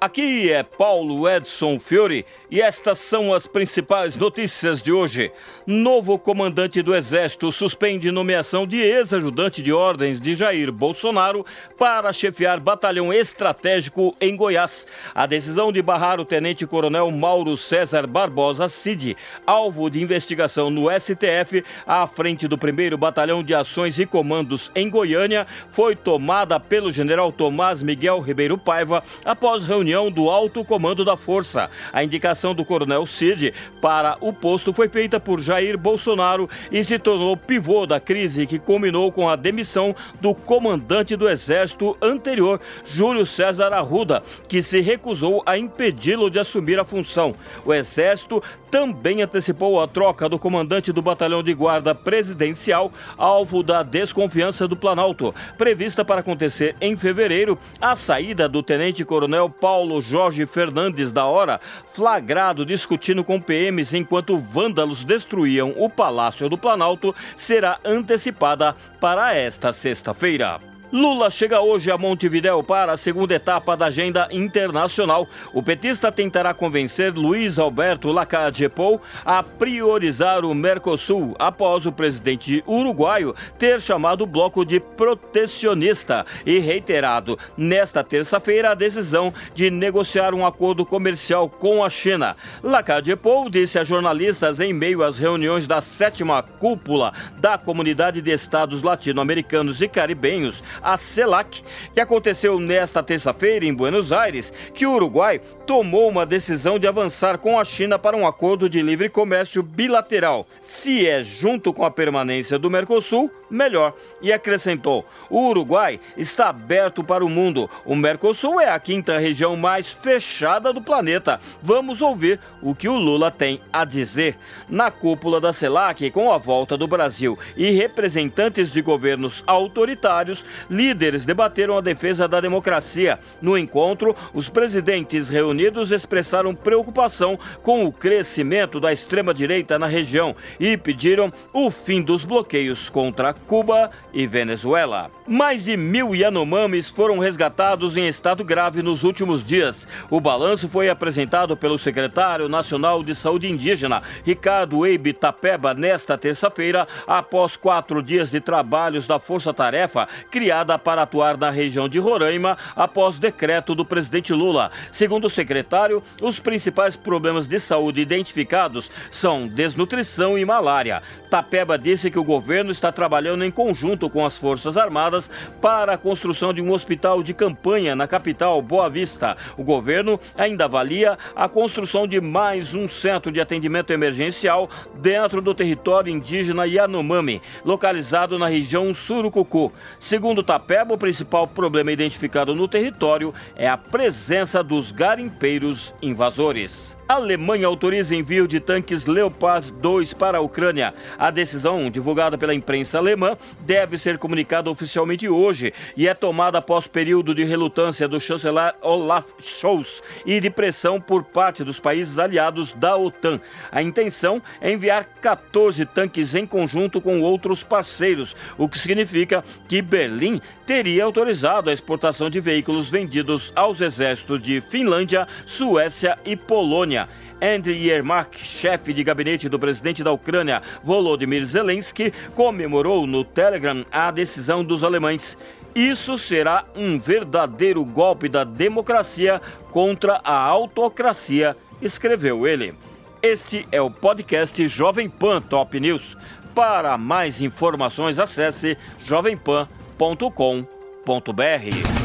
[0.00, 5.30] aqui é Paulo Edson Fiore e estas são as principais notícias de hoje.
[5.66, 11.44] Novo comandante do Exército suspende nomeação de ex-ajudante de ordens de Jair Bolsonaro
[11.76, 14.86] para chefiar batalhão estratégico em Goiás.
[15.14, 21.64] A decisão de barrar o tenente-coronel Mauro César Barbosa Cid, alvo de investigação no STF,
[21.86, 27.30] à frente do 1 Batalhão de Ações e Comandos em Goiânia, foi tomada pelo general
[27.30, 31.70] Tomás Miguel Ribeiro Paiva após reunião do alto comando da Força.
[31.92, 36.84] A indicação indicação do Coronel Cid para o posto foi feita por Jair Bolsonaro e
[36.84, 42.60] se tornou pivô da crise que culminou com a demissão do comandante do Exército anterior,
[42.84, 47.34] Júlio César Arruda, que se recusou a impedi-lo de assumir a função.
[47.64, 53.82] O Exército também antecipou a troca do comandante do Batalhão de Guarda Presidencial, alvo da
[53.82, 57.58] desconfiança do Planalto, prevista para acontecer em fevereiro.
[57.80, 61.60] A saída do tenente-coronel Paulo Jorge Fernandes da Hora,
[61.92, 69.72] flagrado discutindo com PMs enquanto vândalos destruíam o Palácio do Planalto será antecipada para esta
[69.72, 70.77] sexta-feira.
[70.90, 75.28] Lula chega hoje a Montevidéu para a segunda etapa da agenda internacional.
[75.52, 83.34] O petista tentará convencer Luiz Alberto Lacalle-Pou a priorizar o Mercosul após o presidente uruguaio
[83.58, 90.46] ter chamado o bloco de protecionista e reiterado nesta terça-feira a decisão de negociar um
[90.46, 92.34] acordo comercial com a China.
[92.64, 98.80] Lacalle-Pou disse a jornalistas em meio às reuniões da sétima cúpula da Comunidade de Estados
[98.80, 101.62] Latino-Americanos e Caribenhos a CELAC,
[101.94, 107.38] que aconteceu nesta terça-feira em Buenos Aires, que o Uruguai tomou uma decisão de avançar
[107.38, 111.90] com a China para um acordo de livre comércio bilateral se é junto com a
[111.90, 113.94] permanência do Mercosul, melhor.
[114.20, 117.70] E acrescentou: o Uruguai está aberto para o mundo.
[117.86, 121.40] O Mercosul é a quinta região mais fechada do planeta.
[121.62, 124.36] Vamos ouvir o que o Lula tem a dizer.
[124.68, 131.24] Na cúpula da CELAC, com a volta do Brasil e representantes de governos autoritários, líderes
[131.24, 133.18] debateram a defesa da democracia.
[133.40, 140.76] No encontro, os presidentes reunidos expressaram preocupação com o crescimento da extrema-direita na região e
[140.76, 145.10] pediram o fim dos bloqueios contra Cuba e Venezuela.
[145.26, 149.86] Mais de mil Yanomamis foram resgatados em estado grave nos últimos dias.
[150.10, 156.88] O balanço foi apresentado pelo secretário nacional de saúde indígena, Ricardo Eibe Tapeba, nesta terça-feira,
[157.06, 162.56] após quatro dias de trabalhos da Força Tarefa, criada para atuar na região de Roraima,
[162.74, 164.70] após decreto do presidente Lula.
[164.92, 171.02] Segundo o secretário, os principais problemas de saúde identificados são desnutrição e malária.
[171.28, 175.98] Tapeba disse que o governo está trabalhando em conjunto com as Forças Armadas para a
[175.98, 179.36] construção de um hospital de campanha na capital, Boa Vista.
[179.58, 185.54] O governo ainda avalia a construção de mais um centro de atendimento emergencial dentro do
[185.54, 189.70] território indígena Yanomami, localizado na região Surucucu.
[190.00, 196.96] Segundo Tapeba, o principal problema identificado no território é a presença dos garimpeiros invasores.
[197.08, 200.94] A Alemanha autoriza envio de tanques Leopard 2 para a Ucrânia.
[201.18, 206.86] A decisão, divulgada pela imprensa alemã, deve ser comunicada oficialmente hoje e é tomada após
[206.86, 212.72] período de relutância do chanceler Olaf Scholz e de pressão por parte dos países aliados
[212.72, 213.40] da OTAN.
[213.70, 219.82] A intenção é enviar 14 tanques em conjunto com outros parceiros, o que significa que
[219.82, 227.08] Berlim teria autorizado a exportação de veículos vendidos aos exércitos de Finlândia, Suécia e Polônia.
[227.40, 234.10] Andriy Yermak, chefe de gabinete do presidente da Ucrânia, Volodymyr Zelensky, comemorou no Telegram a
[234.10, 235.38] decisão dos alemães.
[235.74, 239.40] Isso será um verdadeiro golpe da democracia
[239.70, 242.74] contra a autocracia, escreveu ele.
[243.22, 246.16] Este é o podcast Jovem Pan Top News.
[246.54, 251.97] Para mais informações, acesse jovempan.com.br.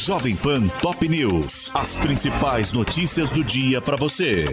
[0.00, 1.70] Jovem Pan Top News.
[1.74, 4.46] As principais notícias do dia para você.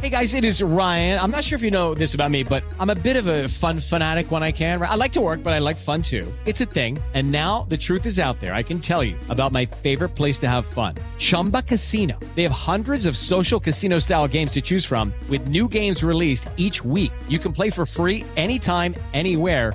[0.00, 1.20] Hey guys, it is Ryan.
[1.20, 3.48] I'm not sure if you know this about me, but I'm a bit of a
[3.48, 4.80] fun fanatic when I can.
[4.80, 6.26] I like to work, but I like fun too.
[6.46, 6.98] It's a thing.
[7.12, 8.54] And now the truth is out there.
[8.54, 10.94] I can tell you about my favorite place to have fun.
[11.18, 12.18] Chumba Casino.
[12.34, 16.48] They have hundreds of social casino style games to choose from with new games released
[16.56, 17.12] each week.
[17.28, 19.74] You can play for free anytime, anywhere